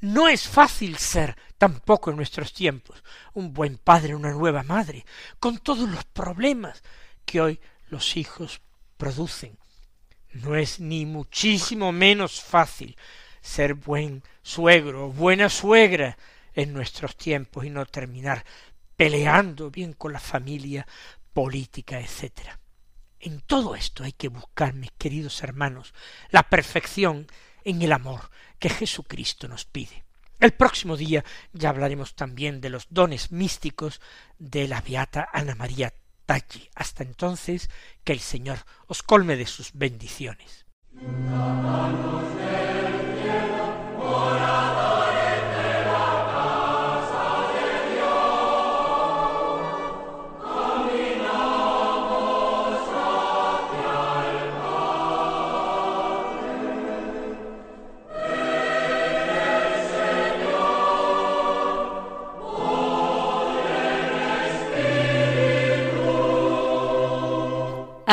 No 0.00 0.28
es 0.28 0.46
fácil 0.46 0.98
ser, 0.98 1.36
tampoco 1.58 2.10
en 2.10 2.16
nuestros 2.16 2.52
tiempos, 2.52 3.02
un 3.32 3.52
buen 3.52 3.78
padre, 3.78 4.14
una 4.14 4.30
nueva 4.30 4.62
madre, 4.62 5.04
con 5.40 5.58
todos 5.58 5.88
los 5.88 6.04
problemas 6.04 6.82
que 7.24 7.40
hoy 7.40 7.60
los 7.88 8.16
hijos 8.16 8.60
producen. 8.96 9.58
No 10.32 10.54
es 10.54 10.80
ni 10.80 11.06
muchísimo 11.06 11.92
menos 11.92 12.42
fácil 12.42 12.96
ser 13.40 13.74
buen 13.74 14.22
suegro 14.42 15.06
o 15.06 15.12
buena 15.12 15.48
suegra 15.48 16.18
en 16.52 16.72
nuestros 16.72 17.16
tiempos 17.16 17.64
y 17.64 17.70
no 17.70 17.86
terminar 17.86 18.44
peleando 18.96 19.70
bien 19.70 19.92
con 19.92 20.12
la 20.12 20.20
familia 20.20 20.86
política, 21.32 22.00
etc. 22.00 22.58
En 23.20 23.40
todo 23.40 23.74
esto 23.74 24.04
hay 24.04 24.12
que 24.12 24.28
buscar, 24.28 24.74
mis 24.74 24.92
queridos 24.92 25.42
hermanos, 25.42 25.94
la 26.30 26.42
perfección 26.44 27.26
en 27.66 27.82
el 27.82 27.92
amor 27.92 28.30
que 28.58 28.70
Jesucristo 28.70 29.48
nos 29.48 29.64
pide. 29.66 30.04
El 30.38 30.52
próximo 30.52 30.96
día 30.96 31.24
ya 31.52 31.70
hablaremos 31.70 32.14
también 32.14 32.60
de 32.60 32.70
los 32.70 32.86
dones 32.90 33.32
místicos 33.32 34.00
de 34.38 34.68
la 34.68 34.80
beata 34.80 35.28
Ana 35.32 35.54
María 35.54 35.92
Taggi. 36.26 36.70
Hasta 36.74 37.02
entonces, 37.02 37.68
que 38.04 38.12
el 38.12 38.20
Señor 38.20 38.58
os 38.86 39.02
colme 39.02 39.36
de 39.36 39.46
sus 39.46 39.72
bendiciones. 39.72 40.66